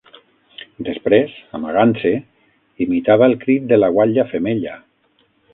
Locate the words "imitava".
2.89-3.31